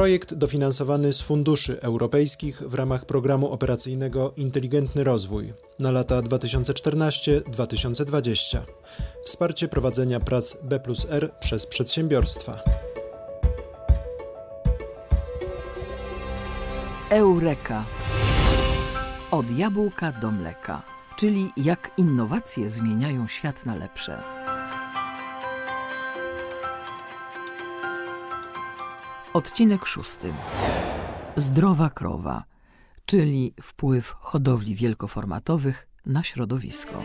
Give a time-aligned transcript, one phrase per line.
[0.00, 8.58] Projekt dofinansowany z funduszy europejskich w ramach programu operacyjnego Inteligentny Rozwój na lata 2014-2020.
[9.24, 12.60] Wsparcie prowadzenia prac B plus R przez przedsiębiorstwa.
[17.10, 17.84] Eureka.
[19.30, 20.82] Od jabłka do mleka,
[21.16, 24.39] czyli jak innowacje zmieniają świat na lepsze.
[29.34, 30.32] Odcinek szósty.
[31.36, 32.44] Zdrowa krowa,
[33.06, 37.02] czyli wpływ hodowli wielkoformatowych na środowisko.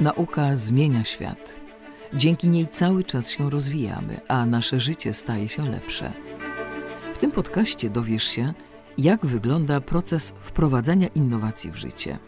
[0.00, 1.56] Nauka zmienia świat.
[2.14, 6.12] Dzięki niej cały czas się rozwijamy, a nasze życie staje się lepsze.
[7.14, 8.54] W tym podcaście dowiesz się,
[8.98, 12.18] jak wygląda proces wprowadzania innowacji w życie.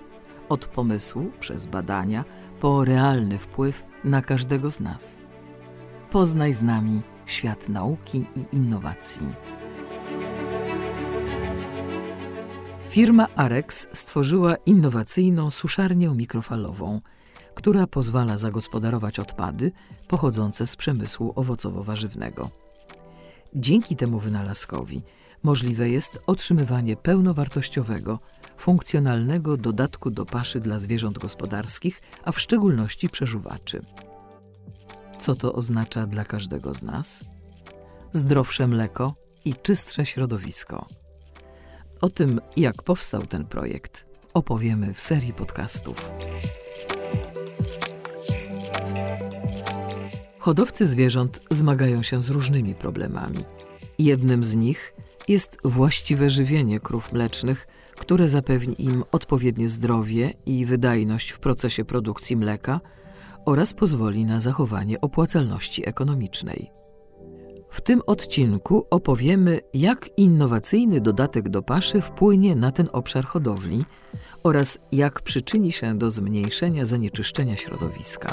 [0.49, 2.24] Od pomysłu przez badania
[2.61, 5.23] po realny wpływ na każdego z nas.
[6.14, 9.26] Poznaj z nami świat nauki i innowacji.
[12.88, 17.01] Firma Arex stworzyła innowacyjną suszarnię mikrofalową,
[17.54, 19.73] która pozwala zagospodarować odpady
[20.09, 22.49] pochodzące z przemysłu owocowo-warzywnego.
[23.54, 25.02] Dzięki temu wynalazkowi
[25.43, 28.18] możliwe jest otrzymywanie pełnowartościowego,
[28.56, 33.80] funkcjonalnego dodatku do paszy dla zwierząt gospodarskich, a w szczególności przeżuwaczy.
[35.25, 37.25] Co to oznacza dla każdego z nas?
[38.13, 40.87] Zdrowsze mleko i czystsze środowisko.
[42.01, 46.13] O tym, jak powstał ten projekt, opowiemy w serii podcastów.
[50.39, 53.45] Hodowcy zwierząt zmagają się z różnymi problemami.
[53.99, 54.95] Jednym z nich
[55.29, 62.37] jest właściwe żywienie krów mlecznych, które zapewni im odpowiednie zdrowie i wydajność w procesie produkcji
[62.37, 62.80] mleka
[63.45, 66.70] oraz pozwoli na zachowanie opłacalności ekonomicznej.
[67.69, 73.84] W tym odcinku opowiemy, jak innowacyjny dodatek do paszy wpłynie na ten obszar hodowli
[74.43, 78.28] oraz jak przyczyni się do zmniejszenia zanieczyszczenia środowiska.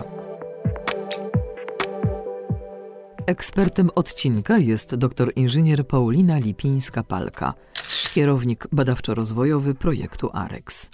[3.25, 7.53] Ekspertem odcinka jest dr inżynier Paulina Lipińska-Palka,
[8.13, 10.89] kierownik badawczo-rozwojowy projektu AREX.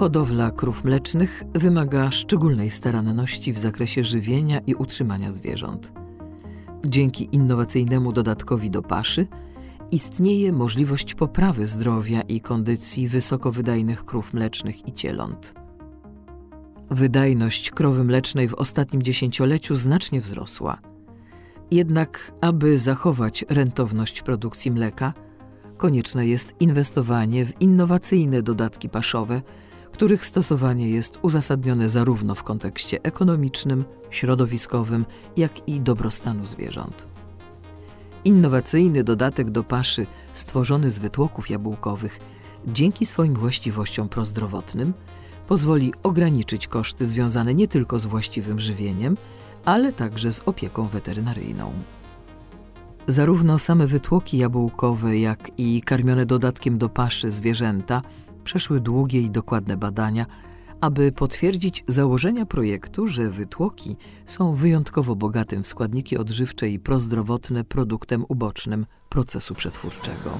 [0.00, 5.92] Hodowla krów mlecznych wymaga szczególnej staranności w zakresie żywienia i utrzymania zwierząt.
[6.86, 9.26] Dzięki innowacyjnemu dodatkowi do paszy
[9.90, 15.54] istnieje możliwość poprawy zdrowia i kondycji wysokowydajnych krów mlecznych i cieląt.
[16.90, 20.78] Wydajność krowy mlecznej w ostatnim dziesięcioleciu znacznie wzrosła.
[21.70, 25.12] Jednak, aby zachować rentowność produkcji mleka,
[25.76, 29.42] konieczne jest inwestowanie w innowacyjne dodatki paszowe,
[30.00, 35.04] których stosowanie jest uzasadnione zarówno w kontekście ekonomicznym, środowiskowym,
[35.36, 37.06] jak i dobrostanu zwierząt.
[38.24, 42.20] Innowacyjny dodatek do paszy stworzony z wytłoków jabłkowych
[42.66, 44.92] dzięki swoim właściwościom prozdrowotnym
[45.48, 49.16] pozwoli ograniczyć koszty związane nie tylko z właściwym żywieniem,
[49.64, 51.72] ale także z opieką weterynaryjną.
[53.06, 58.02] Zarówno same wytłoki jabłkowe, jak i karmione dodatkiem do paszy zwierzęta
[58.44, 60.26] przeszły długie i dokładne badania,
[60.80, 63.96] aby potwierdzić założenia projektu, że wytłoki
[64.26, 70.30] są wyjątkowo bogatym w składniki odżywcze i prozdrowotne produktem ubocznym procesu przetwórczego.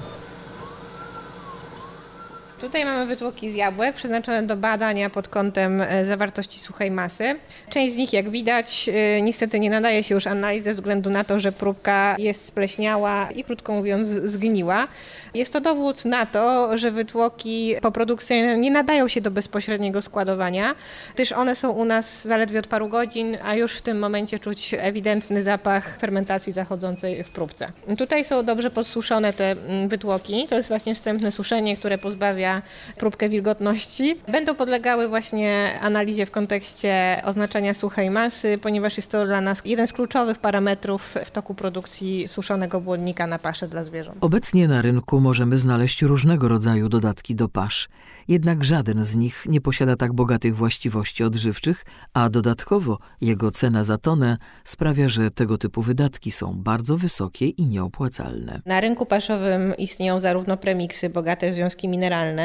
[2.61, 7.35] Tutaj mamy wytłoki z jabłek przeznaczone do badania pod kątem e, zawartości suchej masy.
[7.69, 11.23] Część z nich, jak widać, e, niestety nie nadaje się już analizy ze względu na
[11.23, 14.87] to, że próbka jest spleśniała i krótko mówiąc zgniła.
[15.33, 20.75] Jest to dowód na to, że wytłoki poprodukcyjne nie nadają się do bezpośredniego składowania,
[21.15, 24.75] gdyż one są u nas zaledwie od paru godzin, a już w tym momencie czuć
[24.79, 27.71] ewidentny zapach fermentacji zachodzącej w próbce.
[27.97, 30.47] Tutaj są dobrze podsuszone te mm, wytłoki.
[30.49, 32.50] To jest właśnie wstępne suszenie, które pozbawia
[32.97, 34.15] próbkę wilgotności.
[34.31, 39.87] Będą podlegały właśnie analizie w kontekście oznaczenia suchej masy, ponieważ jest to dla nas jeden
[39.87, 44.17] z kluczowych parametrów w toku produkcji suszonego błonnika na pasze dla zwierząt.
[44.21, 47.89] Obecnie na rynku możemy znaleźć różnego rodzaju dodatki do pasz,
[48.27, 53.97] jednak żaden z nich nie posiada tak bogatych właściwości odżywczych, a dodatkowo jego cena za
[53.97, 58.61] tonę sprawia, że tego typu wydatki są bardzo wysokie i nieopłacalne.
[58.65, 62.40] Na rynku paszowym istnieją zarówno premiksy bogate w związki mineralne,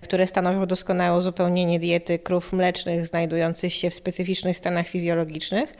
[0.00, 5.74] które stanowią doskonałe uzupełnienie diety krów mlecznych znajdujących się w specyficznych stanach fizjologicznych,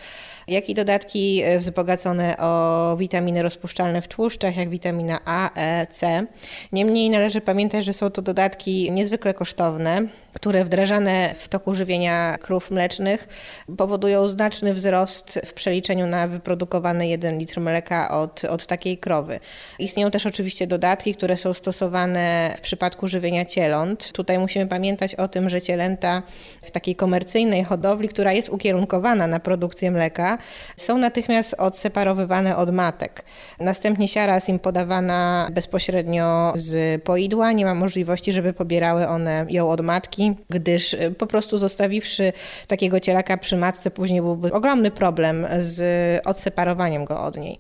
[0.49, 6.27] jak i dodatki wzbogacone o witaminy rozpuszczalne w tłuszczach, jak witamina A, E, C.
[6.73, 12.71] Niemniej należy pamiętać, że są to dodatki niezwykle kosztowne, które wdrażane w toku żywienia krów
[12.71, 13.29] mlecznych
[13.77, 19.41] powodują znaczny wzrost w przeliczeniu na wyprodukowany 1 litr mleka od, od takiej krowy.
[19.79, 24.13] Istnieją też oczywiście dodatki, które są stosowane w przypadku żywienia cieląt.
[24.13, 26.23] Tutaj musimy pamiętać o tym, że cielęta
[26.63, 30.34] w takiej komercyjnej hodowli, która jest ukierunkowana na produkcję mleka,
[30.77, 33.25] są natychmiast odseparowywane od matek.
[33.61, 39.71] Następnie siara jest im podawana bezpośrednio z poidła, nie ma możliwości, żeby pobierały one ją
[39.71, 42.33] od matki gdyż y, po prostu zostawiwszy
[42.67, 47.59] takiego cielaka przy matce, później byłby ogromny problem z odseparowaniem go od niej.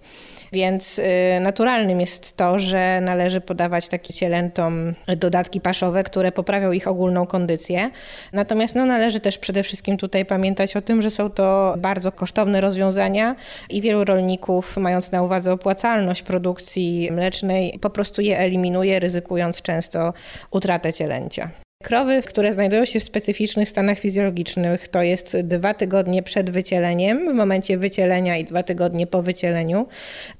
[0.55, 1.03] Więc y,
[1.41, 7.91] naturalnym jest to, że należy podawać takim cielętom dodatki paszowe, które poprawią ich ogólną kondycję.
[8.33, 12.61] Natomiast no, należy też przede wszystkim tutaj pamiętać o tym, że są to bardzo kosztowne
[12.61, 13.37] rozwiązania
[13.71, 20.13] i wielu rolników, mając na uwadze opłacalność produkcji mlecznej, po prostu je eliminuje, ryzykując często
[20.51, 21.64] utratę cielęcia.
[21.85, 27.35] Krowy, które znajdują się w specyficznych stanach fizjologicznych, to jest dwa tygodnie przed wycieleniem, w
[27.35, 29.87] momencie wycielenia i dwa tygodnie po wycieleniu,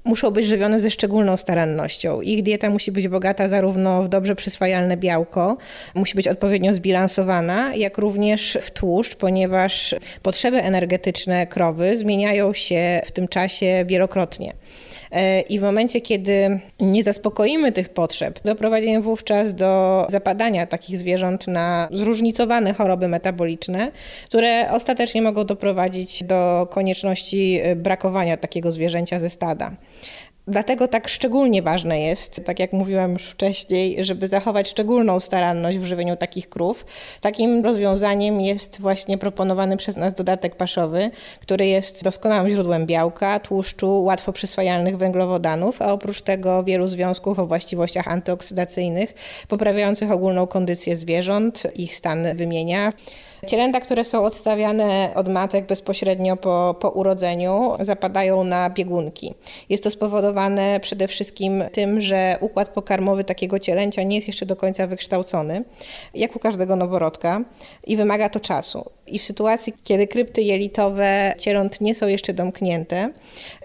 [0.03, 2.21] muszą być żywione ze szczególną starannością.
[2.21, 5.57] Ich dieta musi być bogata zarówno w dobrze przyswajalne białko,
[5.95, 13.11] musi być odpowiednio zbilansowana, jak również w tłuszcz, ponieważ potrzeby energetyczne krowy zmieniają się w
[13.11, 14.53] tym czasie wielokrotnie.
[15.15, 21.47] E, I w momencie, kiedy nie zaspokoimy tych potrzeb, doprowadzimy wówczas do zapadania takich zwierząt
[21.47, 23.91] na zróżnicowane choroby metaboliczne,
[24.25, 29.71] które ostatecznie mogą doprowadzić do konieczności brakowania takiego zwierzęcia ze stada.
[30.47, 35.85] Dlatego tak szczególnie ważne jest, tak jak mówiłam już wcześniej, żeby zachować szczególną staranność w
[35.85, 36.85] żywieniu takich krów.
[37.21, 41.11] Takim rozwiązaniem jest właśnie proponowany przez nas dodatek paszowy,
[41.41, 47.47] który jest doskonałym źródłem białka, tłuszczu, łatwo przyswajalnych węglowodanów, a oprócz tego wielu związków o
[47.47, 49.13] właściwościach antyoksydacyjnych,
[49.47, 52.93] poprawiających ogólną kondycję zwierząt, ich stan wymienia.
[53.47, 59.33] Cielęta, które są odstawiane od matek bezpośrednio po, po urodzeniu, zapadają na biegunki.
[59.69, 60.34] Jest to spowodowane
[60.81, 65.63] przede wszystkim tym, że układ pokarmowy takiego cielęcia nie jest jeszcze do końca wykształcony,
[66.13, 67.43] jak u każdego noworodka,
[67.87, 68.89] i wymaga to czasu.
[69.07, 73.09] I w sytuacji, kiedy krypty jelitowe cieląt nie są jeszcze domknięte,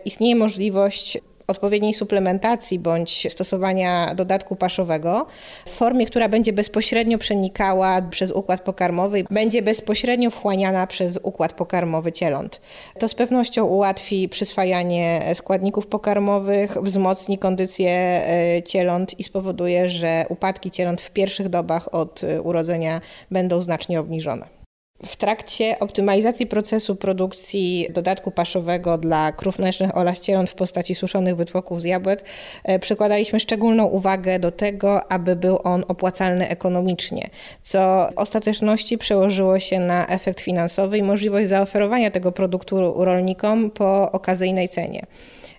[0.05, 1.19] istnieje możliwość
[1.51, 5.27] odpowiedniej suplementacji bądź stosowania dodatku paszowego
[5.67, 12.13] w formie, która będzie bezpośrednio przenikała przez układ pokarmowy, będzie bezpośrednio wchłaniana przez układ pokarmowy
[12.13, 12.61] cieląt.
[12.99, 20.71] To z pewnością ułatwi przyswajanie składników pokarmowych, wzmocni kondycję e, cieląt i spowoduje, że upadki
[20.71, 23.01] cieląt w pierwszych dobach od e, urodzenia
[23.31, 24.60] będą znacznie obniżone.
[25.07, 31.37] W trakcie optymalizacji procesu produkcji dodatku paszowego dla krów mlecznych oraz cieląt w postaci suszonych
[31.37, 32.25] wytłoków z jabłek
[32.65, 37.31] e, przykładaliśmy szczególną uwagę do tego, aby był on opłacalny ekonomicznie,
[37.63, 44.13] co w ostateczności przełożyło się na efekt finansowy i możliwość zaoferowania tego produktu rolnikom po
[44.13, 45.07] okazyjnej cenie.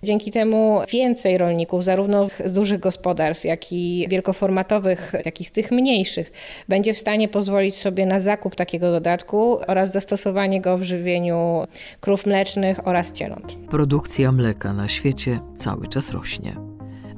[0.04, 5.70] Dzięki temu więcej rolników, zarówno z dużych gospodarstw, jak i wielkoformatowych, jak i z tych
[5.70, 6.32] mniejszych,
[6.68, 9.31] będzie w stanie pozwolić sobie na zakup takiego dodatku
[9.66, 11.66] oraz zastosowanie go w żywieniu
[12.00, 13.56] krów mlecznych oraz cieląt.
[13.70, 16.56] Produkcja mleka na świecie cały czas rośnie.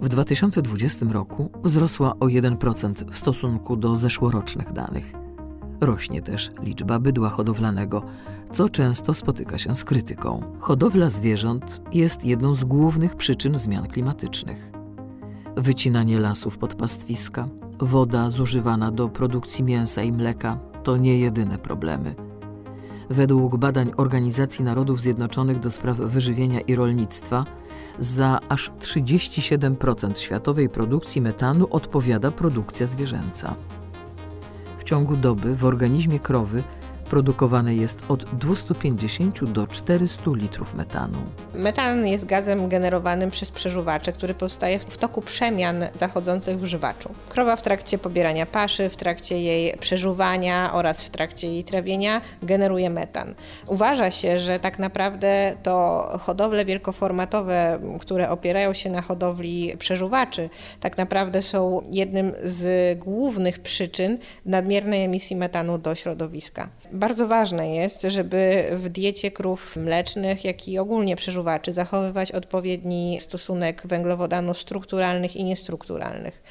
[0.03, 5.13] W 2020 roku wzrosła o 1% w stosunku do zeszłorocznych danych.
[5.81, 8.03] Rośnie też liczba bydła hodowlanego,
[8.53, 10.43] co często spotyka się z krytyką.
[10.61, 14.73] Hodowla zwierząt jest jedną z głównych przyczyn zmian klimatycznych.
[15.57, 22.15] Wycinanie lasów pod pastwiska, woda zużywana do produkcji mięsa i mleka to nie jedyne problemy.
[23.11, 27.45] Według badań Organizacji Narodów Zjednoczonych do spraw wyżywienia i rolnictwa,
[27.99, 33.55] za aż 37% światowej produkcji metanu odpowiada produkcja zwierzęca.
[34.79, 36.63] W ciągu doby w organizmie krowy
[37.15, 41.19] produkowane jest od 250 do 400 litrów metanu.
[41.55, 47.11] Metan jest gazem generowanym przez przeżuwacze, który powstaje w toku przemian zachodzących w żywaczu.
[47.29, 52.91] Krowa w trakcie pobierania paszy, w trakcie jej przeżuwania oraz w trakcie jej trawienia generuje
[52.91, 53.35] metan.
[53.67, 60.99] Uważa się, że tak naprawdę to hodowle wielkoformatowe, które opierają się na hodowli przeżuwaczy, tak
[60.99, 66.69] naprawdę są jednym z głównych przyczyn nadmiernej emisji metanu do środowiska.
[66.95, 73.83] Bardzo ważne jest, żeby w diecie krów mlecznych, jak i ogólnie przeżuwaczy zachowywać odpowiedni stosunek
[73.87, 76.43] węglowodanów strukturalnych i niestrukturalnych.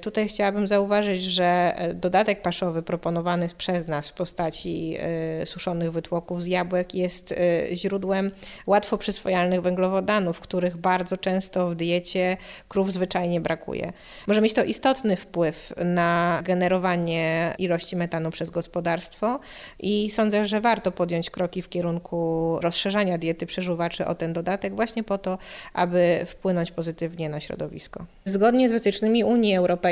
[0.00, 4.96] Tutaj chciałabym zauważyć, że dodatek paszowy proponowany przez nas w postaci
[5.42, 7.36] y, suszonych wytłoków z jabłek jest y,
[7.76, 8.30] źródłem
[8.66, 12.36] łatwo przyswojalnych węglowodanów, których bardzo często w diecie
[12.68, 13.92] krów zwyczajnie brakuje.
[14.26, 19.40] Może mieć to istotny wpływ na generowanie ilości metanu przez gospodarstwo
[19.80, 25.04] i sądzę, że warto podjąć kroki w kierunku rozszerzania diety przeżuwaczy o ten dodatek właśnie
[25.04, 25.38] po to,
[25.72, 28.04] aby wpłynąć pozytywnie na środowisko.
[28.24, 29.87] Zgodnie z wytycznymi Unii Europejskiej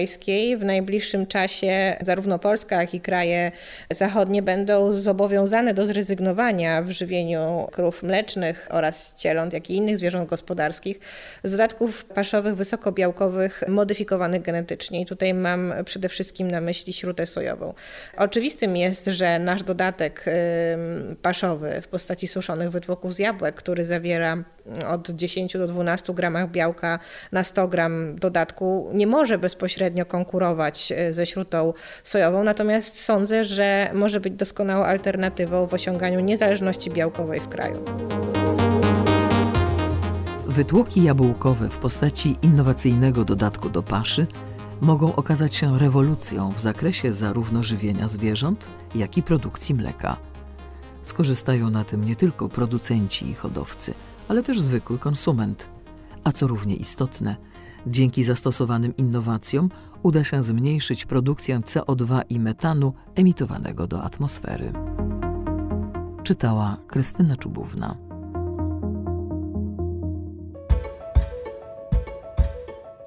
[0.58, 3.52] w najbliższym czasie zarówno Polska, jak i kraje
[3.90, 10.28] zachodnie będą zobowiązane do zrezygnowania w żywieniu krów mlecznych oraz cieląt, jak i innych zwierząt
[10.28, 11.00] gospodarskich
[11.44, 15.00] z dodatków paszowych wysokobiałkowych modyfikowanych genetycznie.
[15.00, 17.74] I tutaj mam przede wszystkim na myśli śrutę sojową.
[18.16, 20.24] Oczywistym jest, że nasz dodatek
[21.22, 24.44] paszowy w postaci suszonych wytłoków z jabłek, który zawiera
[24.88, 26.98] od 10 do 12 gramach białka
[27.32, 31.72] na 100 gram dodatku, nie może bezpośrednio konkurować e, ze śrutą
[32.04, 37.84] sojową, natomiast sądzę, że może być doskonałą alternatywą w osiąganiu niezależności białkowej w kraju.
[40.46, 44.26] Wytłoki jabłkowe w postaci innowacyjnego dodatku do paszy
[44.80, 50.16] mogą okazać się rewolucją w zakresie zarówno żywienia zwierząt, jak i produkcji mleka.
[51.02, 53.94] Skorzystają na tym nie tylko producenci i hodowcy,
[54.28, 55.68] ale też zwykły konsument.
[56.24, 57.36] A co równie istotne,
[57.86, 59.70] dzięki zastosowanym innowacjom
[60.02, 64.72] uda się zmniejszyć produkcję CO2 i metanu emitowanego do atmosfery.
[66.22, 68.05] Czytała Krystyna Czubówna.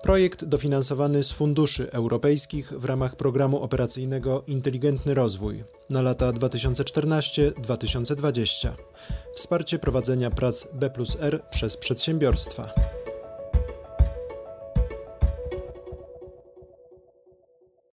[0.10, 8.70] Projekt dofinansowany z funduszy europejskich w ramach programu operacyjnego Inteligentny Rozwój na lata 2014-2020.
[9.36, 12.89] Wsparcie prowadzenia prac B plus R przez przedsiębiorstwa.